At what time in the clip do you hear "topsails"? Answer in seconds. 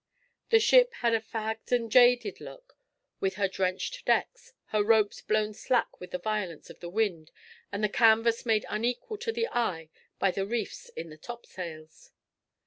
11.17-12.09